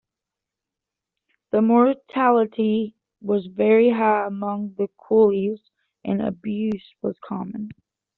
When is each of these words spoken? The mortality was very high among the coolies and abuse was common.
The 1.51 1.61
mortality 1.61 2.95
was 3.21 3.45
very 3.45 3.91
high 3.91 4.25
among 4.25 4.73
the 4.75 4.87
coolies 4.97 5.59
and 6.03 6.23
abuse 6.23 6.95
was 7.03 7.19
common. 7.23 7.69